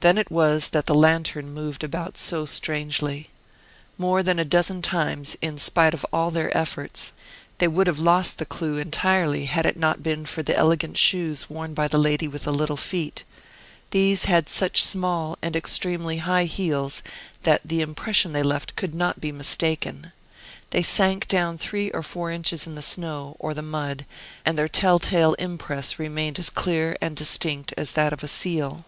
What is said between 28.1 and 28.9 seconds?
of a seal.